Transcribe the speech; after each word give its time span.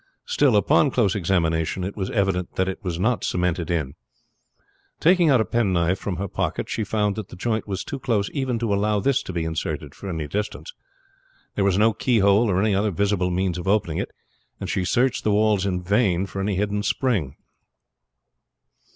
Still, 0.25 0.55
upon 0.55 0.89
close 0.89 1.13
examination, 1.13 1.83
it 1.83 1.95
was 1.95 2.09
evident 2.09 2.55
that 2.55 2.67
it 2.67 2.83
was 2.83 2.99
not 2.99 3.23
cemented 3.23 3.69
in. 3.69 3.93
Taking 4.99 5.29
out 5.29 5.39
a 5.39 5.45
penknife 5.45 5.99
from 5.99 6.15
her 6.15 6.27
pocket, 6.27 6.67
she 6.67 6.83
found 6.83 7.15
that 7.15 7.29
the 7.29 7.35
joint 7.35 7.67
was 7.67 7.83
too 7.83 7.99
close 7.99 8.27
even 8.33 8.57
to 8.57 8.73
allow 8.73 8.99
this 8.99 9.21
to 9.21 9.31
be 9.31 9.43
inserted 9.43 9.93
for 9.93 10.09
any 10.09 10.27
distance. 10.27 10.73
There 11.53 11.63
was 11.63 11.77
no 11.77 11.93
keyhole 11.93 12.49
or 12.49 12.59
any 12.59 12.73
other 12.73 12.89
visible 12.89 13.29
means 13.29 13.59
of 13.59 13.67
opening 13.67 13.99
it, 13.99 14.09
and 14.59 14.67
she 14.71 14.85
searched 14.85 15.23
the 15.23 15.29
walls 15.33 15.67
in 15.67 15.83
vain 15.83 16.25
for 16.25 16.41
any 16.41 16.55
hidden 16.55 16.81
spring. 16.81 17.35